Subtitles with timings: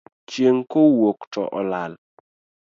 [0.29, 1.91] Chieng' kowuok to olal.